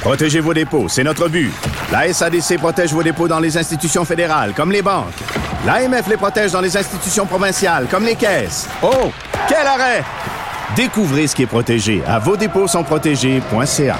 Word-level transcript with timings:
Protégez 0.00 0.40
vos 0.40 0.54
dépôts, 0.54 0.88
c'est 0.88 1.04
notre 1.04 1.28
but. 1.28 1.52
La 1.90 2.12
SADC 2.12 2.58
protège 2.58 2.92
vos 2.92 3.02
dépôts 3.02 3.28
dans 3.28 3.40
les 3.40 3.56
institutions 3.56 4.04
fédérales, 4.04 4.52
comme 4.54 4.70
les 4.70 4.82
banques. 4.82 5.14
L'AMF 5.66 6.08
les 6.08 6.16
protège 6.16 6.52
dans 6.52 6.60
les 6.60 6.76
institutions 6.76 7.26
provinciales, 7.26 7.86
comme 7.90 8.04
les 8.04 8.16
caisses. 8.16 8.68
Oh, 8.82 9.10
quel 9.48 9.66
arrêt! 9.66 10.04
Découvrez 10.76 11.26
ce 11.26 11.34
qui 11.34 11.42
est 11.42 11.46
protégé 11.46 12.02
à 12.06 12.18
vos 12.18 12.36
dépôts 12.36 12.66
sont 12.66 12.82
protégés.ca. 12.82 13.96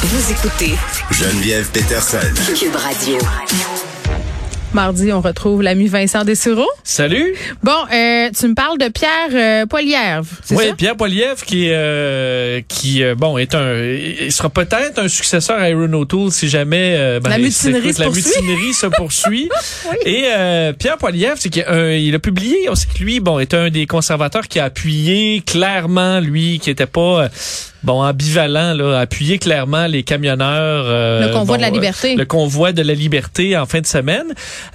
Vous 0.00 0.32
écoutez 0.32 0.74
Geneviève 1.10 1.68
Peterson. 1.70 2.18
Cube 2.58 2.76
Radio. 2.76 3.18
Mardi, 4.74 5.10
on 5.12 5.22
retrouve 5.22 5.62
l'ami 5.62 5.86
Vincent 5.86 6.24
Dessureau. 6.24 6.68
Salut. 6.84 7.34
Bon, 7.62 7.72
euh, 7.90 8.28
tu 8.38 8.48
me 8.48 8.54
parles 8.54 8.76
de 8.76 8.88
Pierre 8.88 9.10
euh, 9.32 9.66
Poilievre, 9.66 10.26
Oui, 10.50 10.66
ça? 10.68 10.74
Pierre 10.74 10.94
Poilievre 10.96 11.42
qui 11.42 11.68
euh, 11.70 12.60
qui 12.68 13.02
euh, 13.02 13.14
bon 13.14 13.38
est 13.38 13.54
un 13.54 13.74
il 13.82 14.30
sera 14.30 14.50
peut-être 14.50 14.98
un 14.98 15.08
successeur 15.08 15.58
à 15.58 15.62
Aaron 15.62 15.92
O'Toole 15.94 16.30
si 16.32 16.48
jamais 16.50 16.96
euh, 16.98 17.18
ben, 17.18 17.30
La 17.30 17.38
mutinerie 17.38 17.94
se 17.94 18.00
la 18.00 18.06
poursuit. 18.06 18.24
mutinerie 18.26 18.74
se 18.74 18.86
poursuit. 18.88 19.48
Et 20.04 20.24
euh, 20.36 20.74
Pierre 20.74 20.98
Poilievre, 20.98 21.36
c'est 21.38 21.48
qu'il 21.48 21.64
il 21.68 22.14
a 22.14 22.18
publié, 22.18 22.68
on 22.68 22.74
sait 22.74 22.88
que 22.94 23.02
lui 23.02 23.20
bon 23.20 23.38
est 23.38 23.54
un 23.54 23.70
des 23.70 23.86
conservateurs 23.86 24.48
qui 24.48 24.60
a 24.60 24.64
appuyé 24.64 25.40
clairement 25.46 26.20
lui 26.20 26.58
qui 26.58 26.68
était 26.68 26.86
pas 26.86 27.22
euh, 27.24 27.28
Bon, 27.84 28.02
ambivalent, 28.02 28.74
là, 28.74 28.98
appuyé 28.98 29.38
clairement 29.38 29.86
les 29.86 30.02
camionneurs. 30.02 30.84
euh, 30.88 31.28
Le 31.28 31.32
convoi 31.32 31.44
bon, 31.44 31.56
de 31.56 31.60
la 31.62 31.68
euh, 31.68 31.70
liberté. 31.70 32.16
le 32.16 32.24
convoi 32.24 32.72
de 32.72 32.82
la 32.82 32.92
liberté 32.94 33.56
en 33.56 33.66
fin 33.66 33.80
de 33.80 33.86
semaine. 33.86 34.26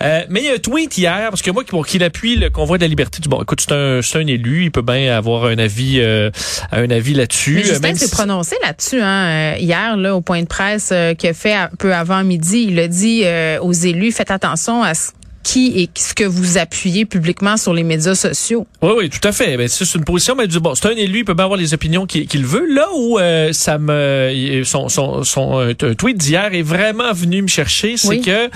Euh, 0.02 0.22
mais 0.30 0.40
il 0.42 0.46
y 0.46 0.50
a 0.50 0.54
un 0.54 0.58
tweet 0.58 0.98
hier, 0.98 1.28
parce 1.30 1.42
que 1.42 1.52
moi, 1.52 1.64
pour 1.68 1.86
qu'il 1.86 2.02
appuie 2.04 2.38
le 2.38 2.50
convoi 2.50 2.78
de 2.78 2.84
la 2.84 2.88
liberté, 2.88 3.20
du 3.22 3.28
bon, 3.28 3.42
écoute, 3.42 3.60
c'est 3.62 3.74
un, 3.74 4.00
c'est 4.02 4.20
un 4.20 4.28
élu, 4.28 4.64
il 4.64 4.72
peut 4.72 4.82
bien 4.82 5.16
avoir 5.16 5.46
un 5.46 5.58
avis, 5.58 6.00
euh, 6.00 6.30
un 6.72 6.90
avis 6.90 7.14
là-dessus. 7.14 7.56
Mais 7.56 7.62
Euh, 7.62 7.74
Justin 7.74 7.96
s'est 7.96 8.06
si- 8.08 8.12
prononcé 8.12 8.56
là-dessus 8.64 9.02
hein, 9.02 9.56
euh, 9.56 9.58
hier 9.60 9.98
là 9.98 10.16
au 10.16 10.22
point 10.22 10.42
de 10.42 10.48
presse 10.48 10.90
euh, 10.94 11.14
qu'il 11.14 11.30
a 11.30 11.34
fait 11.34 11.54
un 11.56 11.70
peu 11.78 11.94
avant 11.94 12.24
midi. 12.24 12.68
Il 12.70 12.80
a 12.80 12.88
dit 12.88 13.24
euh, 13.26 13.60
aux 13.60 13.74
élus 13.74 14.12
faites 14.14 14.32
attention 14.32 14.82
à 14.82 14.94
ce 14.94 15.10
qui 15.44 15.80
et 15.82 15.90
ce 15.96 16.14
que 16.14 16.24
vous 16.24 16.58
appuyez 16.58 17.06
publiquement 17.06 17.58
sur 17.58 17.74
les 17.74 17.84
médias 17.84 18.16
sociaux. 18.16 18.66
Oui, 18.82 18.92
oui, 18.98 19.10
tout 19.10 19.26
à 19.28 19.32
fait. 19.32 19.58
Ben, 19.58 19.68
c'est 19.68 19.94
une 19.96 20.04
position, 20.06 20.36
mais 20.36 20.48
du 20.48 20.60
bon, 20.60 20.74
c'est 20.76 20.88
un 20.88 20.96
élu, 20.96 21.20
il 21.20 21.26
peut 21.26 21.34
bien 21.34 21.44
avoir 21.46 21.60
les 21.60 21.74
opinions 21.74 22.06
qu'il 22.06 22.28
qu'il 22.28 22.46
veut. 22.46 22.66
Là 22.74 22.88
où 22.96 23.20
euh, 23.20 23.52
ça 23.54 23.78
me, 23.78 24.62
son, 24.64 24.90
son, 24.90 25.24
son 25.24 25.60
euh, 25.60 25.74
tweet 25.74 26.18
d'hier 26.18 26.54
est 26.54 26.62
vraiment 26.62 27.12
venu 27.14 27.42
me 27.42 27.48
chercher, 27.48 27.98
c'est 27.98 28.08
Oui. 28.08 28.22
que 28.22 28.50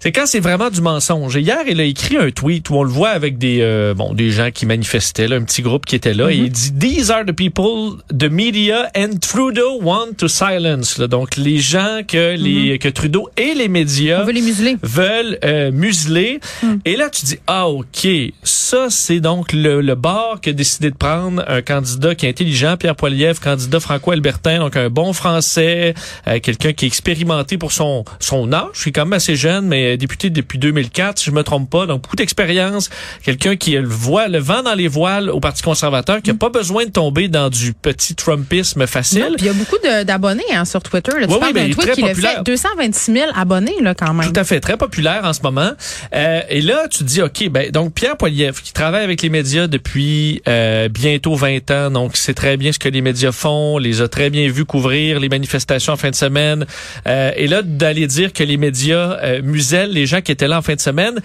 c'est 0.00 0.12
quand 0.12 0.26
c'est 0.26 0.40
vraiment 0.40 0.70
du 0.70 0.80
mensonge. 0.80 1.36
Et 1.36 1.40
hier, 1.40 1.58
il 1.68 1.80
a 1.80 1.84
écrit 1.84 2.16
un 2.16 2.30
tweet 2.30 2.68
où 2.70 2.76
on 2.76 2.82
le 2.82 2.90
voit 2.90 3.10
avec 3.10 3.38
des 3.38 3.58
euh, 3.60 3.94
bon 3.94 4.14
des 4.14 4.30
gens 4.30 4.50
qui 4.50 4.66
manifestaient, 4.66 5.28
là, 5.28 5.36
un 5.36 5.42
petit 5.42 5.62
groupe 5.62 5.86
qui 5.86 5.94
était 5.96 6.14
là. 6.14 6.30
Et 6.30 6.36
il 6.36 6.50
dit 6.50 6.72
These 6.72 7.10
are 7.10 7.24
the 7.24 7.32
people 7.32 7.98
the 8.08 8.30
media 8.30 8.90
and 8.96 9.18
Trudeau 9.20 9.78
want 9.82 10.14
to 10.18 10.28
silence. 10.28 10.98
Là. 10.98 11.06
Donc 11.06 11.36
les 11.36 11.58
gens 11.58 12.00
que 12.06 12.34
les 12.36 12.78
que 12.78 12.88
Trudeau 12.88 13.28
et 13.36 13.54
les 13.54 13.68
médias 13.68 14.22
On 14.22 14.26
veut 14.26 14.32
les 14.32 14.42
museler. 14.42 14.76
veulent 14.82 15.38
euh, 15.44 15.70
museler. 15.70 16.40
Et 16.84 16.96
là, 16.96 17.10
tu 17.10 17.24
dis, 17.26 17.38
ah, 17.46 17.68
OK, 17.68 18.06
ça, 18.42 18.86
c'est 18.88 19.20
donc 19.20 19.52
le, 19.52 19.80
le 19.80 19.94
bord 19.94 20.40
qu'a 20.40 20.52
décidé 20.52 20.90
de 20.90 20.96
prendre 20.96 21.44
un 21.46 21.62
candidat 21.62 22.14
qui 22.14 22.26
est 22.26 22.30
intelligent, 22.30 22.76
Pierre 22.78 22.96
Poilievre, 22.96 23.40
candidat 23.40 23.80
franco-albertain, 23.80 24.58
donc 24.60 24.76
un 24.76 24.88
bon 24.88 25.12
français, 25.12 25.94
euh, 26.26 26.38
quelqu'un 26.40 26.72
qui 26.72 26.84
est 26.86 26.88
expérimenté 26.88 27.58
pour 27.58 27.72
son, 27.72 28.04
son 28.18 28.52
âge. 28.52 28.68
Je 28.74 28.80
suis 28.80 28.92
quand 28.92 29.04
même 29.04 29.12
assez 29.14 29.36
jeune, 29.36 29.66
mais 29.66 29.89
député 29.96 30.30
depuis 30.30 30.58
2004, 30.58 31.18
si 31.18 31.26
je 31.26 31.30
me 31.30 31.42
trompe 31.42 31.70
pas, 31.70 31.86
donc 31.86 32.02
beaucoup 32.02 32.16
d'expérience. 32.16 32.90
Quelqu'un 33.22 33.56
qui 33.56 33.72
le, 33.72 33.86
voit, 33.86 34.28
le 34.28 34.38
vent 34.38 34.62
dans 34.62 34.74
les 34.74 34.88
voiles 34.88 35.30
au 35.30 35.40
Parti 35.40 35.62
conservateur, 35.62 36.22
qui 36.22 36.30
a 36.30 36.34
pas 36.34 36.48
besoin 36.48 36.84
de 36.84 36.90
tomber 36.90 37.28
dans 37.28 37.48
du 37.48 37.72
petit 37.72 38.14
Trumpisme 38.14 38.86
facile. 38.86 39.34
Il 39.38 39.44
y 39.44 39.48
a 39.48 39.52
beaucoup 39.52 39.76
d'abonnés 40.04 40.42
hein, 40.52 40.64
sur 40.64 40.82
Twitter. 40.82 41.12
Là. 41.18 41.26
Tu 41.26 41.32
Oui, 41.32 41.40
parles 41.40 41.52
oui, 41.54 41.74
d'un 41.74 41.92
qui 41.92 42.02
fait 42.02 42.42
226 42.44 43.12
000 43.12 43.30
abonnés 43.34 43.76
là 43.80 43.94
quand 43.94 44.14
même. 44.14 44.32
Tout 44.32 44.40
à 44.40 44.44
fait, 44.44 44.60
très 44.60 44.76
populaire 44.76 45.22
en 45.24 45.32
ce 45.32 45.42
moment. 45.42 45.70
Euh, 46.14 46.40
et 46.48 46.60
là, 46.60 46.86
tu 46.88 46.98
te 46.98 47.04
dis, 47.04 47.22
OK, 47.22 47.48
ben 47.48 47.70
donc 47.70 47.94
Pierre 47.94 48.16
Poilievre, 48.16 48.60
qui 48.62 48.72
travaille 48.72 49.04
avec 49.04 49.22
les 49.22 49.28
médias 49.28 49.66
depuis 49.66 50.42
euh, 50.48 50.88
bientôt 50.88 51.34
20 51.34 51.70
ans, 51.70 51.90
donc 51.90 52.16
sait 52.16 52.34
très 52.34 52.56
bien 52.56 52.72
ce 52.72 52.78
que 52.78 52.88
les 52.88 53.00
médias 53.00 53.32
font, 53.32 53.78
les 53.78 54.02
a 54.02 54.08
très 54.08 54.30
bien 54.30 54.48
vus 54.48 54.64
couvrir 54.64 55.20
les 55.20 55.28
manifestations 55.28 55.92
en 55.92 55.96
fin 55.96 56.10
de 56.10 56.14
semaine. 56.14 56.66
Euh, 57.06 57.30
et 57.36 57.46
là, 57.46 57.62
d'aller 57.62 58.06
dire 58.06 58.32
que 58.32 58.42
les 58.42 58.56
médias 58.56 59.18
euh, 59.22 59.40
les 59.88 60.06
gens 60.06 60.20
qui 60.20 60.32
étaient 60.32 60.48
là 60.48 60.58
en 60.58 60.62
fin 60.62 60.74
de 60.74 60.80
semaine, 60.80 61.20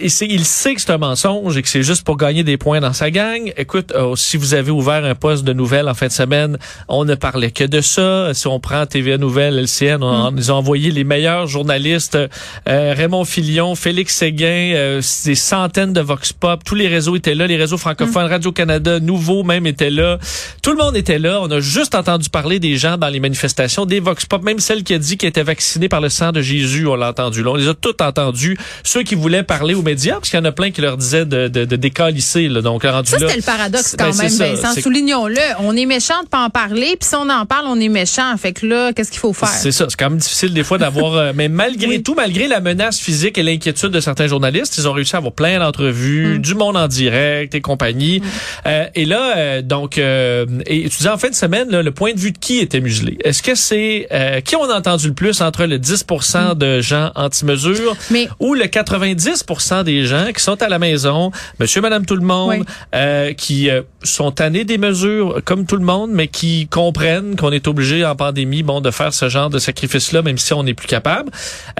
il 0.00 0.10
sait 0.10 0.74
que 0.74 0.80
c'est 0.80 0.90
un 0.90 0.98
mensonge 0.98 1.56
et 1.56 1.62
que 1.62 1.68
c'est 1.68 1.82
juste 1.82 2.04
pour 2.04 2.16
gagner 2.16 2.44
des 2.44 2.56
points 2.56 2.80
dans 2.80 2.92
sa 2.92 3.10
gang. 3.10 3.52
Écoute, 3.56 3.92
euh, 3.94 4.14
si 4.16 4.36
vous 4.36 4.54
avez 4.54 4.70
ouvert 4.70 5.04
un 5.04 5.14
poste 5.14 5.44
de 5.44 5.52
nouvelles 5.52 5.88
en 5.88 5.94
fin 5.94 6.06
de 6.06 6.12
semaine, 6.12 6.58
on 6.88 7.04
ne 7.04 7.14
parlait 7.14 7.50
que 7.50 7.64
de 7.64 7.80
ça. 7.80 8.32
Si 8.34 8.46
on 8.46 8.60
prend 8.60 8.86
TVA 8.86 9.18
Nouvelles, 9.18 9.58
LCN, 9.58 10.02
on, 10.02 10.34
ils 10.36 10.52
ont 10.52 10.56
envoyé 10.56 10.90
les 10.90 11.04
meilleurs 11.04 11.46
journalistes, 11.46 12.16
euh, 12.68 12.94
Raymond 12.96 13.24
Filion, 13.24 13.74
Félix 13.74 14.16
Séguin, 14.16 14.72
euh, 14.74 15.02
des 15.24 15.34
centaines 15.34 15.92
de 15.92 16.00
Vox 16.00 16.32
Pop, 16.32 16.62
tous 16.64 16.74
les 16.74 16.88
réseaux 16.88 17.16
étaient 17.16 17.34
là, 17.34 17.46
les 17.46 17.56
réseaux 17.56 17.78
francophones, 17.78 18.26
Radio-Canada, 18.26 19.00
Nouveau 19.00 19.42
même 19.42 19.66
était 19.66 19.90
là. 19.90 20.18
Tout 20.62 20.70
le 20.72 20.76
monde 20.76 20.96
était 20.96 21.18
là. 21.18 21.40
On 21.42 21.50
a 21.50 21.60
juste 21.60 21.94
entendu 21.94 22.28
parler 22.28 22.58
des 22.58 22.76
gens 22.76 22.96
dans 22.96 23.08
les 23.08 23.20
manifestations, 23.20 23.86
des 23.86 24.00
Vox 24.00 24.26
Pop, 24.26 24.42
même 24.42 24.58
celle 24.58 24.84
qui 24.84 24.94
a 24.94 24.98
dit 24.98 25.16
qu'elle 25.16 25.30
était 25.30 25.42
vaccinée 25.42 25.88
par 25.88 26.00
le 26.00 26.08
sang 26.08 26.32
de 26.32 26.40
Jésus, 26.40 26.86
on 26.86 26.96
l'a 26.96 27.10
entendu. 27.10 27.42
Là, 27.42 27.50
on 27.50 27.56
les 27.56 27.68
a 27.68 27.74
tous 27.80 27.94
entendus. 28.02 28.56
Ceux 28.84 29.02
qui 29.02 29.14
voulaient 29.14 29.42
parler 29.42 29.74
aux 29.74 29.82
médias, 29.82 30.14
parce 30.14 30.30
qu'il 30.30 30.38
y 30.38 30.42
en 30.42 30.44
a 30.44 30.52
plein 30.52 30.70
qui 30.70 30.80
leur 30.80 30.96
disaient 30.96 31.24
de, 31.26 31.48
de, 31.48 31.64
de 31.64 31.76
décalisser, 31.76 32.48
là. 32.48 32.60
Donc, 32.62 32.84
rendu 32.84 33.10
Ça, 33.10 33.18
c'était 33.18 33.36
le 33.36 33.42
paradoxe 33.42 33.96
Ben, 33.96 34.06
quand 34.06 34.12
c'est 34.12 34.38
même. 34.38 34.54
Vincent. 34.56 34.80
Soulignons-le. 34.80 35.36
On 35.60 35.76
est 35.76 35.86
méchant 35.86 36.22
de 36.22 36.28
pas 36.28 36.44
en 36.44 36.50
parler, 36.50 36.96
puis 36.98 37.08
si 37.08 37.14
on 37.14 37.28
en 37.28 37.46
parle, 37.46 37.66
on 37.68 37.80
est 37.80 37.88
méchant. 37.88 38.36
Fait 38.36 38.52
que 38.52 38.66
là, 38.66 38.92
qu'est-ce 38.92 39.10
qu'il 39.10 39.20
faut 39.20 39.32
faire? 39.32 39.48
C'est 39.48 39.72
ça, 39.72 39.86
c'est 39.88 39.96
quand 39.98 40.10
même 40.10 40.18
difficile 40.18 40.52
des 40.54 40.64
fois 40.64 40.78
d'avoir, 40.78 41.14
euh, 41.14 41.32
mais 41.34 41.48
malgré 41.48 41.88
Oui. 41.88 42.02
tout, 42.02 42.14
malgré 42.14 42.48
la 42.48 42.60
menace 42.60 42.98
physique 42.98 43.38
et 43.38 43.42
l'inquiétude 43.42 43.90
de 43.90 44.00
certains 44.00 44.26
journalistes, 44.26 44.76
ils 44.78 44.88
ont 44.88 44.92
réussi 44.92 45.14
à 45.16 45.18
avoir 45.18 45.32
plein 45.32 45.58
d'entrevues, 45.58 46.38
Mm. 46.38 46.42
du 46.42 46.54
monde 46.54 46.76
en 46.76 46.88
direct 46.88 47.54
et 47.54 47.60
compagnie. 47.60 48.22
Euh, 48.66 48.84
et 48.94 49.04
là, 49.04 49.36
euh, 49.36 49.62
donc, 49.62 49.98
euh, 49.98 50.46
et 50.66 50.82
tu 50.82 50.96
disais 50.98 51.08
en 51.08 51.18
fin 51.18 51.28
de 51.30 51.34
semaine, 51.34 51.70
là, 51.70 51.82
le 51.82 51.90
point 51.92 52.12
de 52.12 52.18
vue 52.20 52.32
de 52.32 52.38
qui 52.38 52.58
était 52.58 52.80
muselé? 52.80 53.18
Est-ce 53.24 53.42
que 53.42 53.54
c'est 53.54 54.06
euh, 54.12 54.40
qui 54.40 54.56
on 54.56 54.64
a 54.70 54.76
entendu 54.76 55.08
le 55.08 55.14
plus 55.14 55.40
entre 55.40 55.64
le 55.64 55.78
10% 55.78 56.54
de 56.56 56.80
gens 56.80 57.10
anti-mesures 57.14 57.69
Mais- 58.10 58.28
ou 58.40 58.54
le 58.54 58.64
90% 58.66 59.82
des 59.84 60.04
gens 60.04 60.26
qui 60.34 60.42
sont 60.42 60.60
à 60.62 60.68
la 60.68 60.78
maison, 60.78 61.30
Monsieur, 61.58 61.80
Madame, 61.80 62.06
tout 62.06 62.16
le 62.16 62.24
monde, 62.24 62.50
Oui. 62.50 62.64
euh, 62.94 63.32
qui 63.32 63.68
euh, 63.70 63.82
sont 64.02 64.30
tannés 64.30 64.64
des 64.64 64.78
mesures 64.78 65.40
comme 65.44 65.66
tout 65.66 65.76
le 65.76 65.84
monde, 65.84 66.10
mais 66.12 66.28
qui 66.28 66.66
comprennent 66.68 67.36
qu'on 67.36 67.52
est 67.52 67.66
obligé 67.68 68.04
en 68.04 68.16
pandémie, 68.16 68.62
bon, 68.62 68.80
de 68.80 68.90
faire 68.90 69.12
ce 69.14 69.28
genre 69.28 69.50
de 69.50 69.58
sacrifice-là, 69.58 70.22
même 70.22 70.38
si 70.38 70.52
on 70.52 70.62
n'est 70.62 70.74
plus 70.74 70.88
capable. 70.88 71.30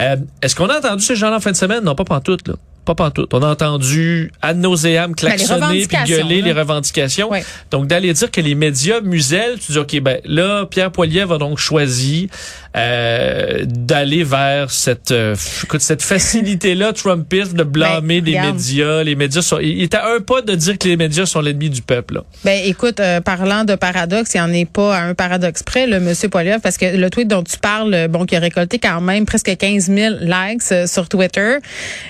Euh, 0.00 0.16
Est-ce 0.42 0.54
qu'on 0.56 0.68
a 0.68 0.78
entendu 0.78 1.02
ces 1.02 1.16
gens-là 1.16 1.36
en 1.36 1.40
fin 1.40 1.52
de 1.52 1.56
semaine? 1.56 1.84
Non, 1.84 1.94
pas 1.94 2.04
pantoute, 2.04 2.48
là. 2.48 2.54
Pas 2.84 2.94
pantoute. 2.94 3.32
On 3.34 3.42
a 3.42 3.48
entendu 3.48 4.32
ad 4.41 4.56
nauseam 4.56 5.14
klaxonner 5.14 5.86
puis 5.86 5.98
gueuler 6.06 6.41
là. 6.41 6.46
les 6.46 6.52
revendications. 6.52 7.30
Ouais. 7.30 7.44
Donc, 7.70 7.86
d'aller 7.86 8.12
dire 8.12 8.30
que 8.30 8.41
les 8.41 8.54
médias 8.54 9.00
musellent, 9.00 9.58
tu 9.58 9.72
dis, 9.72 9.78
OK, 9.78 10.00
ben 10.00 10.18
là, 10.24 10.64
Pierre 10.66 10.90
Poilievre 10.90 11.34
a 11.34 11.38
donc 11.38 11.58
choisi 11.58 12.28
euh, 12.76 13.64
d'aller 13.66 14.25
vers 14.25 14.70
cette 14.70 15.10
euh, 15.10 15.34
écoute, 15.64 15.81
cette 15.81 16.02
facilité-là, 16.02 16.93
Trumpiste, 17.00 17.55
de 17.55 17.64
blâmer 17.64 18.20
Ben, 18.20 18.25
des 18.25 18.38
regarde. 18.38 18.55
médias. 18.56 19.02
Les 19.02 19.14
médias 19.14 19.43
sont... 19.43 19.58
Il 19.58 19.82
était 19.82 19.96
à 19.96 20.14
un 20.14 20.20
pas 20.20 20.40
de 20.43 20.55
dire 20.55 20.78
que 20.78 20.88
les 20.88 20.96
médias 20.96 21.26
sont 21.26 21.40
l'ennemi 21.40 21.69
du 21.70 21.82
peuple. 21.82 22.14
Là. 22.14 22.25
Ben 22.44 22.60
écoute, 22.64 23.00
euh, 23.00 23.20
parlant 23.20 23.64
de 23.64 23.75
paradoxe, 23.75 24.32
il 24.34 24.38
n'y 24.38 24.43
en 24.43 24.52
est 24.52 24.64
pas 24.70 24.96
à 24.96 25.02
un 25.02 25.14
paradoxe 25.14 25.62
près, 25.62 25.87
le 25.87 26.00
monsieur 26.00 26.28
Poilievre, 26.28 26.60
parce 26.62 26.78
que 26.78 26.96
le 26.96 27.10
tweet 27.10 27.28
dont 27.28 27.43
tu 27.43 27.58
parles, 27.58 28.08
bon, 28.08 28.25
qui 28.25 28.37
a 28.37 28.40
récolté 28.40 28.78
quand 28.78 29.00
même 29.00 29.26
presque 29.26 29.55
15 29.56 29.87
000 29.87 30.14
likes 30.22 30.62
sur 30.87 31.08
Twitter, 31.08 31.56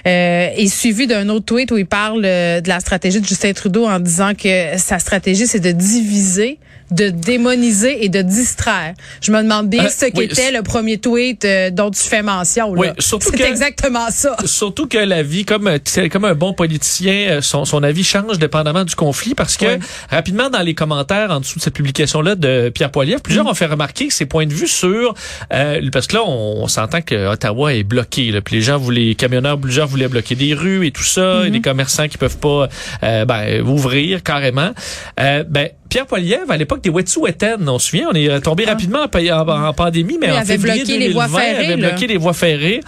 euh, 0.07 0.49
est 0.63 0.67
suivi 0.69 1.07
d'un 1.07 1.29
autre 1.29 1.47
tweet 1.47 1.71
où 1.73 1.79
il 1.79 1.87
parle 1.87 2.25
euh, 2.25 2.61
de 2.61 2.69
la 2.69 2.81
stratégie 2.81 3.21
de 3.21 3.27
Justin 3.27 3.53
Trudeau 3.53 3.87
en 3.87 3.99
disant 3.99 4.33
que 4.35 4.77
sa 4.77 4.99
stratégie, 4.99 5.47
c'est 5.47 5.61
de 5.61 5.73
diviser 5.73 6.59
de 6.91 7.09
démoniser 7.11 8.05
et 8.05 8.09
de 8.09 8.23
distraire. 8.23 8.95
Je 9.21 9.33
me 9.33 9.43
demande 9.43 9.69
bien 9.69 9.85
Euh, 9.85 9.89
ce 9.89 10.07
oui, 10.07 10.29
qu'était 10.29 10.51
le 10.53 10.63
premier 10.63 10.99
tweet 10.99 11.45
euh, 11.45 11.71
dont 11.71 11.91
tu 11.91 12.01
fais 12.03 12.23
mention. 12.23 12.75
là. 12.75 12.81
Oui, 12.81 12.87
surtout 12.99 13.31
C'est 13.37 13.49
exactement 13.49 14.11
ça. 14.11 14.37
Surtout 14.45 14.87
que 14.87 14.99
la 14.99 15.23
vie, 15.23 15.45
comme 15.45 15.67
euh, 15.69 15.79
comme 16.11 16.25
un 16.25 16.35
bon 16.35 16.53
politicien, 16.53 17.41
son, 17.43 17.65
son 17.65 17.83
avis 17.83 18.05
change 18.05 18.39
dépendamment 18.39 18.85
du 18.85 18.95
conflit 18.95 19.35
parce 19.35 19.57
que 19.57 19.79
rapidement 20.11 20.51
dans 20.51 20.63
les 20.63 20.75
commentaires 20.75 21.31
en 21.31 21.41
dessous 21.41 21.59
de 21.59 21.65
cette 21.65 21.75
publication-là 21.75 22.35
de 22.35 22.71
Pierre 22.75 22.91
Poilievre, 22.91 23.21
plusieurs 23.23 23.45
Mm. 23.45 23.49
ont 23.49 23.55
fait 23.55 23.67
remarquer 23.67 24.09
que 24.09 24.15
ses 24.15 24.27
points 24.27 24.47
de 24.47 24.53
vue 24.53 24.69
sur 24.69 25.15
euh, 25.53 25.81
parce 25.93 26.07
que 26.07 26.17
là 26.17 26.23
on, 26.27 26.63
on 26.63 26.69
s'entend 26.69 27.01
que 27.03 27.29
Ottawa 27.29 27.73
est 27.75 27.83
bloqué, 27.85 28.31
là, 28.33 28.41
puis 28.41 28.57
les 28.57 28.63
gens 28.63 28.77
voulaient, 28.79 29.01
les 29.01 29.15
camionneurs, 29.15 29.59
plusieurs 29.59 29.87
voulaient 29.87 30.09
bloquer 30.09 30.35
des 30.35 30.53
rues 30.55 30.87
et 30.87 30.91
tout 30.91 31.03
ça, 31.05 31.21
Mm-hmm. 31.21 31.47
et 31.47 31.51
des 31.51 31.61
commerçants 31.61 32.09
qui 32.09 32.19
peuvent 32.19 32.39
pas 32.39 32.69
euh, 33.03 33.25
ben, 33.25 33.61
ouvrir 33.63 34.23
carrément. 34.23 34.71
Euh, 35.21 35.45
ben 35.49 35.69
Pierre 35.91 36.07
Poilievre, 36.07 36.51
à 36.51 36.57
l'époque 36.57 36.81
des 36.83 36.89
Wet'suwet'en, 36.89 37.67
on 37.69 37.79
se 37.79 37.89
souvient, 37.91 38.09
on 38.11 38.15
est 38.15 38.41
tombé 38.41 38.65
rapidement 38.65 39.01
en, 39.01 39.29
en- 39.49 39.67
en 39.69 39.73
pandémie, 39.75 40.17
mais 40.19 40.29
Ah. 40.29 40.31
Oui, 40.31 40.37
en 40.39 40.41
avait 40.41 40.57
février 40.59 40.85
bloqué 40.85 40.99
les 40.99 41.09
voies 41.13 41.27
2020, 41.27 41.41
ferrées, 41.41 41.65
avait 41.67 41.77
là. 41.77 41.89
bloqué 41.91 42.07
les 42.07 42.17
voies 42.17 42.33
ferrées. 42.33 42.81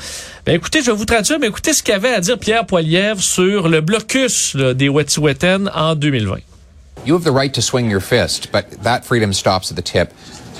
Ben 0.46 0.54
écoutez, 0.54 0.80
je 0.80 0.86
vais 0.90 0.96
vous 0.96 1.04
traduire, 1.04 1.38
mais 1.38 1.48
écoutez 1.48 1.72
ce 1.74 1.82
qu'avait 1.82 2.14
à 2.14 2.20
dire 2.20 2.38
Pierre 2.38 2.64
Poilievre 2.64 3.20
sur 3.20 3.68
le 3.68 3.80
blocus 3.80 4.54
là, 4.54 4.72
des 4.72 4.88
Wet'suwet'en 4.88 5.66
en 5.74 5.94
2020. 5.94 6.36
You 7.04 7.14
have 7.16 7.24
the 7.24 7.34
right 7.34 7.52
to 7.52 7.60
swing 7.60 7.90
your 7.90 8.00
fist, 8.00 8.48
but 8.52 8.64
that 8.84 9.00
freedom 9.02 9.32
stops 9.32 9.72
at 9.72 9.74
the 9.74 9.82
tip 9.84 10.10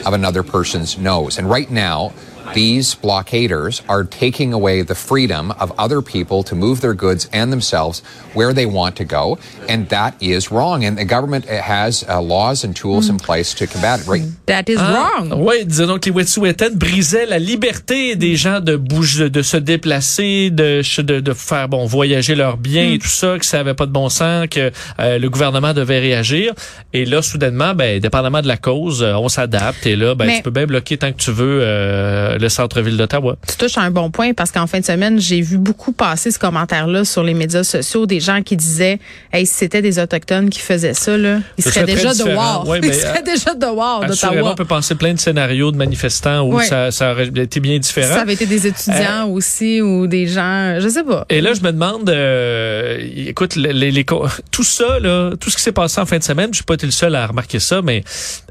of 0.04 0.12
another 0.12 0.42
person's 0.42 0.98
nose. 0.98 1.38
And 1.38 1.48
right 1.48 1.70
now, 1.70 2.12
these 2.54 2.94
blockaders 2.94 3.82
are 3.88 4.04
taking 4.04 4.52
away 4.52 4.82
the 4.82 4.94
freedom 4.94 5.50
of 5.60 5.72
other 5.78 6.02
people 6.02 6.42
to 6.44 6.54
move 6.54 6.80
their 6.80 6.94
goods 6.94 7.28
and 7.32 7.50
themselves 7.52 8.02
where 8.34 8.52
they 8.52 8.66
want 8.66 8.96
to 8.96 9.04
go. 9.04 9.38
And 9.68 9.86
that 9.88 10.12
is 10.20 10.50
wrong. 10.50 10.84
And 10.84 10.96
the 10.96 11.04
government 11.04 11.44
has 11.46 12.04
uh, 12.08 12.20
laws 12.20 12.64
and 12.64 12.74
tools 12.74 13.08
in 13.08 13.18
place 13.18 13.54
to 13.54 13.66
combat 13.66 14.00
it. 14.00 14.08
Right 14.08 14.24
That 14.46 14.68
is 14.68 14.76
wrong. 14.78 15.32
Oui, 15.44 15.64
disons 15.64 15.86
donc 15.86 16.04
les 16.06 16.10
Wet'suwet'en 16.12 16.74
brisaient 16.76 17.26
la 17.26 17.38
liberté 17.38 18.16
des 18.16 18.36
gens 18.36 18.60
de 18.60 18.76
bouger, 18.76 19.30
de 19.30 19.42
se 19.42 19.56
déplacer, 19.56 20.50
de, 20.50 20.82
de, 21.02 21.20
de 21.20 21.32
faire 21.34 21.68
bon 21.68 21.86
voyager 21.86 22.34
leurs 22.34 22.56
biens 22.56 22.72
Mm. 22.90 22.94
et 22.94 22.98
tout 22.98 23.08
ça, 23.08 23.38
que 23.38 23.44
ça 23.46 23.60
avait 23.60 23.74
pas 23.74 23.86
de 23.86 23.92
bon 23.92 24.08
sens, 24.08 24.46
que 24.50 24.70
euh, 24.98 25.18
le 25.18 25.28
gouvernement 25.30 25.72
devait 25.74 25.98
réagir. 26.00 26.54
Et 26.92 27.04
là, 27.04 27.22
soudainement, 27.22 27.74
ben, 27.74 28.00
dépendamment 28.00 28.40
de 28.42 28.48
la 28.48 28.56
cause, 28.56 29.02
euh, 29.02 29.14
on 29.14 29.28
s'adapte. 29.28 29.86
Et 29.86 29.94
là, 29.94 30.14
ben, 30.14 30.26
Mais- 30.26 30.36
tu 30.38 30.42
peux 30.42 30.50
bien 30.50 30.66
bloquer 30.66 30.96
tant 30.96 31.12
que 31.12 31.18
tu 31.18 31.30
veux 31.30 31.60
euh, 31.62 32.31
le 32.38 32.48
centre-ville 32.48 32.96
d'Ottawa. 32.96 33.36
Tu 33.48 33.56
touches 33.56 33.78
à 33.78 33.82
un 33.82 33.90
bon 33.90 34.10
point 34.10 34.32
parce 34.34 34.50
qu'en 34.50 34.66
fin 34.66 34.80
de 34.80 34.84
semaine, 34.84 35.20
j'ai 35.20 35.40
vu 35.40 35.58
beaucoup 35.58 35.92
passer 35.92 36.30
ce 36.30 36.38
commentaire-là 36.38 37.04
sur 37.04 37.22
les 37.22 37.34
médias 37.34 37.64
sociaux, 37.64 38.06
des 38.06 38.20
gens 38.20 38.42
qui 38.42 38.56
disaient 38.56 38.98
Hey, 39.32 39.46
si 39.46 39.54
c'était 39.54 39.82
des 39.82 39.98
Autochtones 39.98 40.50
qui 40.50 40.60
faisaient 40.60 40.94
ça, 40.94 41.16
là, 41.16 41.38
ils 41.58 41.64
seraient 41.64 41.74
serait 41.80 41.84
déjà 41.86 42.14
dehors. 42.14 42.68
Ouais, 42.68 42.80
ils 42.82 42.94
seraient 42.94 43.22
déjà 43.22 43.54
dehors 43.54 44.04
d'Ottawa. 44.06 44.50
on 44.52 44.54
peut 44.54 44.64
penser 44.64 44.94
plein 44.94 45.14
de 45.14 45.18
scénarios 45.18 45.70
de 45.72 45.76
manifestants 45.76 46.46
où 46.46 46.60
ça, 46.60 46.90
ça 46.90 47.12
aurait 47.12 47.28
été 47.28 47.60
bien 47.60 47.78
différent. 47.78 48.14
Ça 48.14 48.20
avait 48.22 48.34
été 48.34 48.46
des 48.46 48.66
étudiants 48.66 49.28
aussi 49.28 49.80
ou 49.80 50.06
des 50.06 50.26
gens, 50.26 50.78
je 50.80 50.88
sais 50.88 51.04
pas. 51.04 51.24
Et 51.30 51.40
là, 51.40 51.54
je 51.54 51.60
me 51.60 51.72
demande, 51.72 52.08
euh, 52.10 52.98
écoute, 53.26 53.56
les, 53.56 53.90
les- 53.90 54.04
tout 54.50 54.64
ça, 54.64 54.98
là, 54.98 55.30
tout 55.38 55.50
ce 55.50 55.56
qui 55.56 55.62
s'est 55.62 55.72
passé 55.72 56.00
en 56.00 56.06
fin 56.06 56.18
de 56.18 56.24
semaine, 56.24 56.48
je 56.50 56.56
suis 56.56 56.64
pas 56.64 56.74
été 56.74 56.86
le 56.86 56.92
seul 56.92 57.14
à 57.14 57.26
remarquer 57.26 57.60
ça, 57.60 57.82
mais 57.82 58.02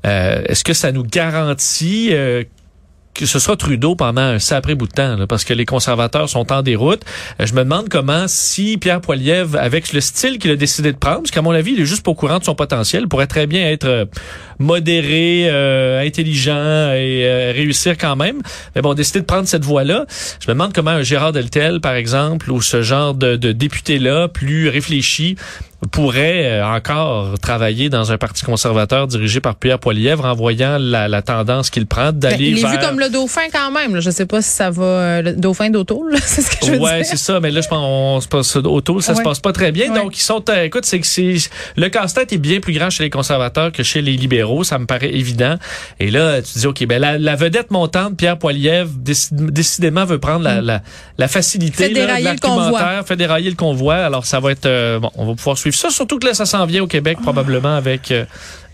euh, 0.05 0.41
est-ce 0.45 0.63
que 0.63 0.73
ça 0.73 0.91
nous 0.91 1.03
garantit 1.03 2.09
euh, 2.11 2.43
que 3.13 3.25
ce 3.25 3.39
sera 3.39 3.55
Trudeau 3.55 3.95
pendant 3.95 4.21
un 4.21 4.39
sacré 4.39 4.75
bout 4.75 4.87
de 4.87 4.93
temps, 4.93 5.17
parce 5.27 5.43
que 5.43 5.53
les 5.53 5.65
conservateurs 5.65 6.29
sont 6.29 6.51
en 6.51 6.61
déroute. 6.61 7.03
Euh, 7.39 7.45
je 7.45 7.53
me 7.53 7.63
demande 7.63 7.89
comment, 7.89 8.25
si 8.27 8.77
Pierre 8.77 9.01
Poilievre, 9.01 9.57
avec 9.57 9.93
le 9.93 10.01
style 10.01 10.39
qu'il 10.39 10.51
a 10.51 10.55
décidé 10.55 10.91
de 10.91 10.97
prendre, 10.97 11.19
parce 11.19 11.31
qu'à 11.31 11.41
mon 11.41 11.51
avis, 11.51 11.73
il 11.73 11.81
est 11.81 11.85
juste 11.85 12.03
pas 12.03 12.11
au 12.11 12.15
courant 12.15 12.39
de 12.39 12.43
son 12.43 12.55
potentiel, 12.55 13.07
pourrait 13.07 13.27
très 13.27 13.47
bien 13.47 13.69
être 13.69 13.85
euh, 13.85 14.05
modéré, 14.59 15.47
euh, 15.49 16.05
intelligent 16.05 16.91
et 16.93 17.51
réussir 17.53 17.97
quand 17.97 18.15
même. 18.15 18.41
Mais 18.75 18.81
bon, 18.81 18.93
décider 18.93 19.19
de 19.19 19.25
prendre 19.25 19.47
cette 19.47 19.65
voie-là, 19.65 20.05
je 20.39 20.47
me 20.47 20.53
demande 20.53 20.73
comment 20.73 20.91
un 20.91 21.03
Gérard 21.03 21.31
Deltel, 21.31 21.81
par 21.81 21.95
exemple, 21.95 22.51
ou 22.51 22.61
ce 22.61 22.81
genre 22.81 23.13
de, 23.13 23.35
de 23.35 23.51
député-là, 23.51 24.27
plus 24.27 24.69
réfléchi, 24.69 25.35
pourrait 25.89 26.45
euh, 26.59 26.65
encore 26.65 27.39
travailler 27.39 27.89
dans 27.89 28.11
un 28.11 28.17
parti 28.17 28.43
conservateur 28.43 29.07
dirigé 29.07 29.39
par 29.41 29.55
Pierre 29.55 29.79
Poilievre 29.79 30.25
en 30.25 30.33
voyant 30.35 30.77
la, 30.79 31.07
la 31.07 31.21
tendance 31.23 31.69
qu'il 31.69 31.87
prend 31.87 32.11
Ben, 32.11 32.19
d'aller 32.19 32.49
il 32.49 32.57
est 32.59 32.61
vers... 32.61 32.71
vu 32.71 32.77
comme 32.79 32.99
le 32.99 33.09
dauphin 33.09 33.41
quand 33.51 33.71
même. 33.71 33.95
Là. 33.95 34.01
Je 34.01 34.09
sais 34.11 34.25
pas 34.27 34.41
si 34.41 34.49
ça 34.49 34.69
va. 34.69 34.83
euh, 34.83 35.21
le 35.23 35.33
dauphin 35.33 35.69
d'auto, 35.69 36.07
là, 36.07 36.19
c'est 36.23 36.41
ce 36.41 36.51
que 36.55 36.65
je 36.65 36.71
veux 36.73 36.79
ouais, 36.79 37.03
c'est 37.03 37.17
ça. 37.17 37.39
Mais 37.39 37.49
là, 37.51 37.61
je 37.61 37.67
pense 37.67 37.81
on 37.81 38.21
se 38.21 38.27
ça 39.01 39.13
se 39.13 39.17
Ouais. 39.17 39.23
passe 39.23 39.39
pas 39.39 39.51
très 39.51 39.71
bien. 39.71 39.91
Ouais. 39.91 39.99
Donc, 39.99 40.17
ils 40.17 40.21
sont. 40.21 40.43
euh, 40.49 40.63
écoute, 40.63 40.85
c'est 40.85 40.99
que 40.99 41.07
c'est 41.07 41.35
le 41.75 41.89
casse-tête 41.89 42.31
est 42.33 42.37
bien 42.37 42.59
plus 42.59 42.73
grand 42.73 42.89
chez 42.89 43.03
les 43.03 43.09
conservateurs 43.09 43.71
que 43.71 43.83
chez 43.83 44.01
les 44.01 44.13
libéraux. 44.17 44.63
Ça 44.63 44.77
me 44.79 44.85
paraît 44.85 45.13
évident. 45.13 45.55
Et 45.99 46.11
là, 46.11 46.41
tu 46.41 46.59
dis, 46.59 46.67
ok, 46.67 46.85
ben 46.85 46.99
la, 47.01 47.17
la 47.17 47.35
vedette 47.35 47.71
montante, 47.71 48.15
Pierre 48.17 48.37
Poilievre, 48.37 48.89
décid- 48.97 49.49
décidément 49.51 50.05
veut 50.05 50.19
prendre 50.19 50.43
la, 50.43 50.61
la, 50.61 50.81
la 51.17 51.27
facilité 51.27 51.85
Fait 51.85 51.89
là, 51.89 52.01
de 52.01 52.05
dérailler 52.05 52.31
le 52.33 52.39
convoi. 52.39 53.03
fait 53.03 53.15
dérailler 53.15 53.49
le 53.49 53.55
convoi. 53.55 53.95
Alors, 53.95 54.25
ça 54.25 54.39
va 54.39 54.51
être 54.51 54.65
euh, 54.65 54.99
bon. 54.99 55.09
On 55.15 55.25
va 55.25 55.33
pouvoir 55.35 55.57
suivre 55.57 55.70
ça. 55.77 55.89
Surtout 55.89 56.19
que 56.19 56.27
là, 56.27 56.33
ça 56.33 56.45
s'en 56.45 56.65
vient 56.65 56.83
au 56.83 56.87
Québec 56.87 57.19
probablement 57.21 57.75
avec 57.75 58.11
euh, 58.11 58.25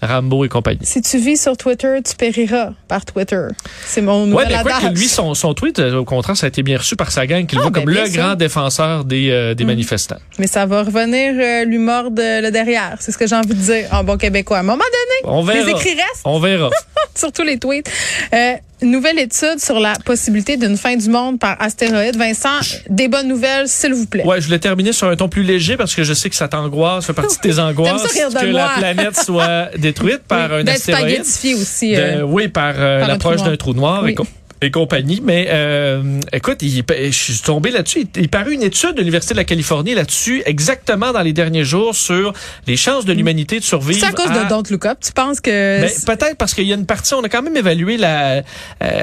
Rambo 0.02 0.46
et 0.46 0.50
compagnie. 0.50 0.80
Si 0.84 1.02
tu 1.02 1.18
vis 1.18 1.42
sur 1.42 1.58
Twitter, 1.58 1.98
tu 2.08 2.16
périras 2.16 2.72
par 2.88 3.04
Twitter. 3.06 3.42
C'est 3.86 4.02
mon 4.02 4.24
Ouais, 4.24 4.30
nouvel 4.30 4.48
mais 4.50 4.62
quoi 4.62 4.72
que 4.74 4.86
adage. 4.86 4.98
lui, 4.98 5.08
son, 5.08 5.34
son 5.34 5.54
tweet, 5.54 5.80
euh, 5.80 5.96
au 5.98 6.06
contraire, 6.06 6.38
ça 6.38 6.46
a 6.46 6.50
été 6.50 6.64
bien 6.64 6.78
reçu 6.78 6.96
par 6.96 7.12
sa 7.12 7.26
gang, 7.26 7.46
qu'il 7.46 7.58
Ah, 7.60 7.64
voit 7.64 7.72
ben, 7.72 7.82
comme 7.84 7.90
le 7.94 8.06
sûr. 8.06 8.16
grand 8.22 8.36
défenseur 8.36 9.06
des, 9.06 9.30
euh, 9.32 9.54
des 9.54 9.66
manifestants. 9.66 10.18
Mais 10.40 10.48
ça 10.48 10.66
va 10.66 10.84
revenir 10.84 11.34
euh, 11.38 11.66
lui 11.66 11.78
mordre 11.80 12.22
le 12.22 12.50
derrière. 12.52 12.98
C'est 13.00 13.12
ce 13.12 13.18
que 13.18 13.28
j'ai 13.28 13.36
envie 13.36 13.48
de 13.50 13.54
dire 13.54 13.88
en 13.92 14.04
bon 14.04 14.18
québécois. 14.18 14.58
À 14.58 14.60
un 14.60 14.64
moment 14.64 14.78
donné, 14.78 15.34
On 15.36 15.42
verra. 15.44 15.66
les 15.66 15.72
écrits 15.72 15.96
restent 15.96 16.22
On 16.26 16.40
verra. 16.40 16.70
sur 17.16 17.32
tous 17.32 17.44
les 17.44 17.58
tweets. 17.58 17.90
Euh, 18.34 18.54
nouvelle 18.84 19.18
étude 19.18 19.60
sur 19.60 19.80
la 19.80 19.94
possibilité 20.06 20.56
d'une 20.56 20.78
fin 20.78 20.96
du 20.96 21.10
monde 21.10 21.40
par 21.40 21.60
astéroïde. 21.60 22.16
Vincent, 22.16 22.60
des 22.90 23.08
bonnes 23.08 23.28
nouvelles, 23.28 23.68
s'il 23.68 23.94
vous 23.96 24.06
plaît. 24.06 24.24
Ouais, 24.24 24.40
je 24.40 24.46
voulais 24.46 24.60
terminer 24.60 24.92
sur 24.94 25.08
un 25.10 25.16
ton 25.16 25.28
plus 25.28 25.42
léger 25.42 25.78
parce 25.78 25.96
que 25.96 26.04
je 26.04 26.14
sais 26.14 26.30
que 26.30 26.36
ça 26.36 26.48
t'angoisse, 26.48 27.06
fait 27.08 27.14
partie 27.14 27.38
de 27.38 27.42
tes 27.42 27.58
angoisses 27.60 28.04
de 28.04 28.40
que 28.40 28.52
moi. 28.52 28.70
la 28.76 28.94
planète 28.94 29.18
soit 29.20 29.70
détruite 29.88 30.22
par 30.28 30.52
un 30.54 30.64
D'être 30.64 30.76
astéroïde. 30.76 31.22
aussi. 31.22 31.94
De- 31.94 32.00
euh, 32.00 32.22
oui, 32.24 32.48
par, 32.48 32.74
euh, 32.78 33.00
par 33.00 33.08
l'approche 33.08 33.44
d'un 33.44 33.56
trou 33.58 33.74
noir 33.74 34.02
Oui. 34.04 34.12
et, 34.12 34.16
co- 34.16 34.28
et 34.62 34.72
compagnie. 34.72 35.22
Mais 35.24 35.48
euh, 35.52 36.20
écoute, 36.34 36.62
il, 36.64 36.84
je 36.90 37.10
suis 37.12 37.40
tombé 37.42 37.70
là-dessus. 37.70 38.08
Il, 38.16 38.22
il 38.24 38.30
parut 38.30 38.54
une 38.54 38.64
étude 38.64 38.94
de 38.94 39.00
l'Université 39.00 39.34
de 39.36 39.40
la 39.40 39.44
Californie 39.44 39.94
là-dessus, 39.94 40.42
exactement 40.48 41.12
dans 41.12 41.22
les 41.22 41.34
derniers 41.34 41.64
jours, 41.64 41.94
sur 41.96 42.34
les 42.66 42.76
chances 42.76 43.06
de 43.06 43.14
l'humanité 43.14 43.60
de 43.60 43.64
survivre. 43.64 44.00
C'est 44.00 44.08
à 44.08 44.12
cause 44.14 44.32
de 44.32 44.50
Don't 44.50 44.64
Look 44.72 44.86
Up. 44.88 44.98
Tu 45.06 45.12
penses 45.12 45.40
que... 45.42 45.82
Ben, 45.82 45.90
peut-être 46.08 46.38
parce 46.38 46.54
qu'il 46.56 46.66
y 46.66 46.72
a 46.74 46.76
une 46.76 46.88
partie, 46.88 47.14
on 47.14 47.22
a 47.24 47.30
quand 47.30 47.44
même 47.44 47.56
évalué 47.58 47.98
la, 47.98 48.38
euh, 48.38 48.42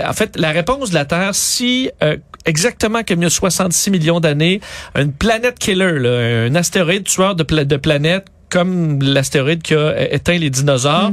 en 0.09 0.13
fait, 0.13 0.37
la 0.37 0.51
réponse 0.51 0.91
de 0.91 0.95
la 0.95 1.05
Terre 1.05 1.31
si 1.35 1.89
euh, 2.03 2.17
exactement 2.47 3.03
comme 3.07 3.21
il 3.21 3.25
y 3.25 3.27
a 3.27 3.31
66 3.31 3.91
millions 3.91 4.19
d'années, 4.21 4.61
une 4.99 5.13
planète 5.13 5.59
killer, 5.61 5.93
là, 6.01 6.47
un 6.49 6.55
astéroïde 6.57 7.05
tueur 7.05 7.37
de, 7.37 7.43
pla- 7.45 7.65
de 7.65 7.77
planètes 7.77 8.27
comme 8.55 9.03
l'astéroïde 9.03 9.63
qui 9.63 9.75
a 9.75 10.13
éteint 10.13 10.39
les 10.39 10.49
dinosaures, 10.49 11.11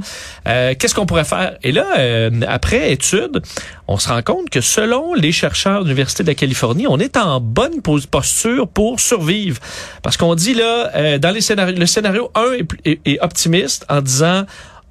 euh, 0.48 0.76
qu'est-ce 0.78 0.94
qu'on 0.94 1.08
pourrait 1.08 1.26
faire? 1.26 1.58
Et 1.64 1.72
là, 1.72 1.86
euh, 1.98 2.30
après 2.48 2.92
étude, 2.92 3.42
on 3.88 3.98
se 3.98 4.08
rend 4.10 4.22
compte 4.22 4.50
que 4.52 4.62
selon 4.62 5.16
les 5.16 5.32
chercheurs 5.32 5.80
de 5.84 5.86
l'Université 5.90 6.22
de 6.24 6.30
la 6.30 6.36
Californie, 6.36 6.86
on 6.88 7.00
est 7.00 7.18
en 7.18 7.40
bonne 7.42 7.82
pos- 7.82 8.06
posture 8.10 8.68
pour 8.68 9.00
survivre. 9.00 9.60
Parce 10.04 10.18
qu'on 10.18 10.36
dit 10.36 10.54
là, 10.54 10.92
euh, 10.96 11.18
dans 11.18 11.32
les 11.32 11.42
scénarios, 11.42 11.78
le 11.80 11.86
scénario 11.88 12.30
1 12.36 12.52
est, 12.60 12.64
plus- 12.64 12.80
est- 12.86 13.00
est 13.06 13.20
optimiste 13.22 13.86
en 13.90 14.02
disant 14.02 14.44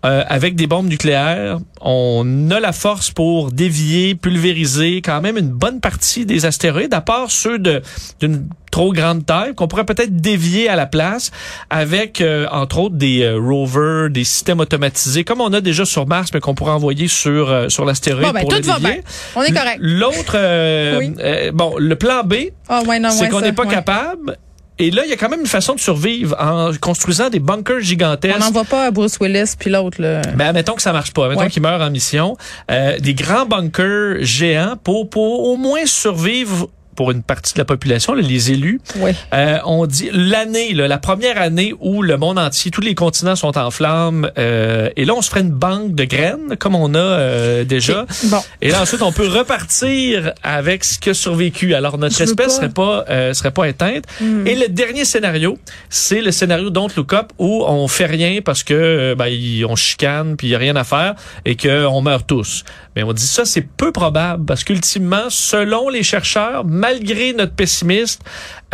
euh, 0.04 0.24
avec 0.28 0.54
des 0.56 0.66
bombes 0.66 0.88
nucléaires, 0.88 1.58
on 1.82 2.50
a 2.50 2.58
la 2.60 2.72
force 2.72 3.10
pour 3.10 3.52
dévier, 3.52 4.14
pulvériser 4.14 5.02
quand 5.02 5.20
même 5.20 5.36
une 5.36 5.50
bonne 5.50 5.80
partie 5.80 6.24
des 6.26 6.46
astéroïdes, 6.46 6.94
à 6.94 7.00
part 7.02 7.30
ceux 7.30 7.58
de 7.58 7.82
d'une 8.20 8.48
trop 8.70 8.92
grande 8.92 9.26
taille 9.26 9.52
qu'on 9.56 9.66
pourrait 9.66 9.84
peut-être 9.84 10.14
dévier 10.16 10.68
à 10.68 10.76
la 10.76 10.86
place 10.86 11.32
avec 11.70 12.20
euh, 12.20 12.46
entre 12.52 12.78
autres 12.78 12.94
des 12.94 13.22
euh, 13.22 13.36
rovers, 13.36 14.10
des 14.10 14.22
systèmes 14.22 14.60
automatisés 14.60 15.24
comme 15.24 15.40
on 15.40 15.52
a 15.52 15.60
déjà 15.60 15.84
sur 15.84 16.06
Mars 16.06 16.30
mais 16.32 16.38
qu'on 16.38 16.54
pourrait 16.54 16.70
envoyer 16.72 17.08
sur 17.08 17.50
euh, 17.50 17.68
sur 17.68 17.84
l'astéroïde 17.84 18.26
Bon, 18.28 18.32
ben, 18.32 18.40
pour 18.42 18.50
tout 18.50 18.56
le 18.58 18.62
va 18.62 18.74
dévier. 18.78 18.92
bien. 18.92 19.02
On 19.34 19.42
est 19.42 19.52
correct. 19.52 19.78
L'autre 19.80 20.34
euh, 20.36 20.98
Oui. 21.00 21.12
euh, 21.18 21.50
bon, 21.52 21.74
le 21.78 21.96
plan 21.96 22.22
B, 22.22 22.34
Ah, 22.68 22.82
ouais, 22.84 23.00
c'est 23.10 23.28
qu'on 23.28 23.40
n'est 23.40 23.52
pas 23.52 23.66
capable 23.66 24.38
et 24.80 24.90
là, 24.90 25.02
il 25.04 25.10
y 25.10 25.12
a 25.12 25.16
quand 25.16 25.28
même 25.28 25.40
une 25.40 25.46
façon 25.46 25.74
de 25.74 25.80
survivre 25.80 26.34
en 26.40 26.70
construisant 26.80 27.28
des 27.30 27.38
bunkers 27.40 27.80
gigantesques. 27.80 28.36
On 28.36 28.44
n'envoie 28.44 28.64
pas 28.64 28.86
à 28.86 28.90
Bruce 28.90 29.18
Willis 29.20 29.54
puis 29.58 29.70
l'autre. 29.70 30.00
là. 30.00 30.22
Ben, 30.36 30.46
admettons 30.48 30.74
que 30.74 30.82
ça 30.82 30.92
marche 30.92 31.12
pas. 31.12 31.24
Admettons 31.24 31.42
Ouais. 31.42 31.50
qu'il 31.50 31.62
meurt 31.62 31.80
en 31.82 31.90
mission. 31.90 32.36
Euh, 32.70 32.98
des 32.98 33.14
grands 33.14 33.46
bunkers 33.46 34.16
géants 34.22 34.76
pour, 34.82 35.08
pour 35.10 35.48
au 35.48 35.56
moins 35.56 35.86
survivre 35.86 36.68
pour 37.00 37.12
une 37.12 37.22
partie 37.22 37.54
de 37.54 37.58
la 37.58 37.64
population, 37.64 38.12
là, 38.12 38.20
les 38.20 38.52
élus. 38.52 38.78
Oui. 38.96 39.12
Euh, 39.32 39.56
on 39.64 39.86
dit 39.86 40.10
l'année, 40.12 40.74
la 40.74 40.98
première 40.98 41.40
année 41.40 41.72
où 41.80 42.02
le 42.02 42.18
monde 42.18 42.38
entier, 42.38 42.70
tous 42.70 42.82
les 42.82 42.94
continents 42.94 43.36
sont 43.36 43.56
en 43.56 43.70
flammes, 43.70 44.30
euh, 44.36 44.90
et 44.96 45.06
là 45.06 45.14
on 45.14 45.22
se 45.22 45.30
ferait 45.30 45.40
une 45.40 45.48
banque 45.48 45.94
de 45.94 46.04
graines 46.04 46.58
comme 46.58 46.74
on 46.74 46.94
a 46.94 46.98
euh, 46.98 47.64
déjà. 47.64 48.04
Bon. 48.24 48.42
Et 48.60 48.70
là 48.70 48.82
ensuite 48.82 49.00
on 49.00 49.12
peut 49.12 49.28
repartir 49.28 50.34
avec 50.42 50.84
ce 50.84 50.98
qui 50.98 51.08
a 51.08 51.14
survécu. 51.14 51.74
Alors 51.74 51.96
notre 51.96 52.18
Je 52.18 52.24
espèce 52.24 52.56
serait 52.56 52.68
pas 52.68 53.06
euh, 53.08 53.32
serait 53.32 53.50
pas 53.50 53.66
éteinte. 53.66 54.04
Et 54.20 54.54
le 54.54 54.68
dernier 54.68 55.06
scénario, 55.06 55.56
c'est 55.88 56.20
le 56.20 56.32
scénario 56.32 56.68
Don't 56.68 56.90
Look 56.98 57.14
Up 57.14 57.32
où 57.38 57.64
on 57.66 57.88
fait 57.88 58.04
rien 58.04 58.40
parce 58.44 58.62
que 58.62 58.74
euh, 58.74 59.14
ben, 59.14 59.32
on 59.66 59.74
chicane 59.74 60.36
puis 60.36 60.48
il 60.48 60.50
y 60.50 60.54
a 60.54 60.58
rien 60.58 60.76
à 60.76 60.84
faire 60.84 61.14
et 61.46 61.54
que 61.56 61.86
on 61.86 62.02
meurt 62.02 62.26
tous. 62.26 62.62
Mais 62.94 63.04
on 63.04 63.14
dit 63.14 63.26
ça 63.26 63.46
c'est 63.46 63.62
peu 63.62 63.90
probable 63.90 64.44
parce 64.44 64.64
qu'ultimement 64.64 65.30
selon 65.30 65.88
les 65.88 66.02
chercheurs, 66.02 66.66
malgré 66.92 67.32
notre 67.32 67.52
pessimisme, 67.54 68.20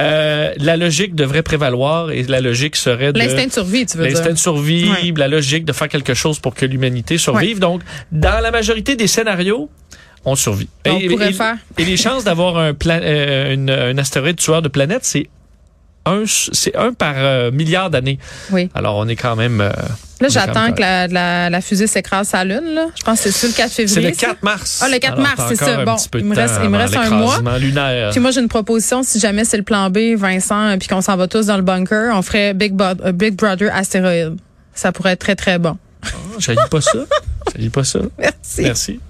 euh, 0.01 0.53
la 0.59 0.77
logique 0.77 1.15
devrait 1.15 1.43
prévaloir 1.43 2.11
et 2.11 2.23
la 2.25 2.41
logique 2.41 2.77
serait 2.77 3.13
de 3.13 3.19
L'instinct 3.19 3.47
de 3.47 3.53
survie, 3.53 3.87
tu 3.87 3.97
veux 3.99 4.05
L'instinct 4.07 4.33
de 4.33 4.39
survie, 4.39 4.89
Ouais. 4.91 5.13
la 5.17 5.29
logique 5.29 5.65
de 5.65 5.73
faire 5.73 5.89
quelque 5.89 6.15
chose 6.15 6.39
pour 6.39 6.55
que 6.55 6.67
l'humanité 6.67 7.19
survive. 7.19 7.59
Donc, 7.59 7.83
dans 8.13 8.41
la 8.41 8.51
majorité 8.51 8.97
des 8.97 9.07
scénarios, 9.07 9.71
on 10.25 10.35
survit. 10.35 10.69
On 10.87 10.99
et, 10.99 11.07
pourrait 11.09 11.31
et- 11.31 11.33
faire. 11.33 11.57
et 11.79 11.85
les 11.85 11.97
chances 11.97 12.25
d'avoir 12.25 12.57
un, 12.59 12.73
euh, 12.87 13.55
une- 13.55 13.71
un 13.71 13.97
astéroïde 13.99 14.37
tueur 14.37 14.61
de 14.63 14.69
planète, 14.69 15.05
c'est 15.05 15.29
un, 16.07 16.23
c'est 16.27 16.75
un 16.77 16.93
par 16.93 17.15
euh, 17.17 17.51
milliard 17.51 17.91
d'années. 17.91 18.19
Oui. 18.51 18.71
Alors, 18.75 18.97
on 18.97 19.07
est 19.09 19.17
quand 19.17 19.37
même. 19.37 19.61
euh, 19.61 19.71
Là, 20.21 20.29
j'attends 20.29 20.73
que 20.73 20.81
la, 20.81 21.07
la, 21.09 21.51
la 21.51 21.61
fusée 21.61 21.87
s'écrase 21.87 22.29
sa 22.29 22.43
lune. 22.43 22.75
Là. 22.75 22.87
Je 22.99 23.03
pense 23.03 23.19
que 23.21 23.31
c'est 23.31 23.33
sur 23.39 23.49
le 23.49 23.55
4 23.55 23.71
C'est 23.71 23.87
février. 23.87 24.09
le 24.11 24.15
ça? 24.15 24.27
4 24.29 24.43
mars. 24.43 24.81
Ah, 24.83 24.89
le 24.89 24.99
4 24.99 25.13
Alors, 25.13 25.23
mars, 25.23 25.43
c'est 25.49 25.57
ça. 25.57 25.85
Bon, 25.85 25.97
il 26.15 26.25
me 26.25 26.35
reste- 26.35 26.55
temps 26.55 26.63
il 26.65 26.71
me 26.71 26.79
avant 26.79 26.85
reste 26.85 26.97
un 26.97 27.11
mois. 27.11 27.59
lunaire. 27.59 28.11
Puis 28.13 28.21
moi, 28.21 28.31
j'ai 28.31 28.41
une 28.41 28.49
proposition. 28.49 29.03
Si 29.03 29.21
jamais 29.21 29.45
c'est 29.45 29.59
le 29.59 29.63
plan 29.63 29.91
B, 29.91 30.15
Vincent, 30.17 30.69
euh, 30.71 30.77
puis 30.79 30.89
qu'on 30.89 31.03
s'en 31.03 31.17
va 31.17 31.29
tous 31.29 31.47
dans 31.47 31.57
le 31.57 31.63
bunker, 31.63 32.15
on 32.17 32.23
ferait 32.23 32.55
Big, 32.55 32.73
Bo- 32.73 32.95
Big 33.13 33.35
Brother 33.35 33.71
astéroïde. 33.75 34.37
Ça 34.75 34.91
pourrait 34.93 35.13
être 35.13 35.21
très, 35.21 35.37
très 35.37 35.59
bon. 35.59 35.77
J'haïs 36.39 36.57
pas 36.71 36.81
ça. 36.81 36.99
J'haïs 37.57 37.69
pas 37.69 37.85
ça. 37.85 37.99
Merci. 38.19 38.63
Merci. 38.63 39.01